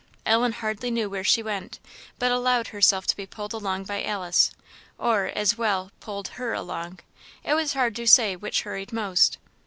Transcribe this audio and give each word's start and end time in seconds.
Ellen 0.25 0.53
hardly 0.53 0.89
knew 0.89 1.11
where 1.11 1.23
she 1.23 1.43
went, 1.43 1.77
but 2.17 2.31
allowed 2.31 2.69
herself 2.69 3.05
to 3.05 3.15
be 3.15 3.27
pulled 3.27 3.53
along 3.53 3.83
by 3.83 4.03
Alice, 4.03 4.49
or, 4.97 5.25
as 5.25 5.59
well, 5.59 5.91
pulled 5.99 6.29
her 6.39 6.53
along 6.53 6.97
it 7.43 7.53
was 7.53 7.73
hard 7.73 7.95
to 7.97 8.07
say 8.07 8.35
which 8.35 8.63
hurried 8.63 8.91
most. 8.91 9.37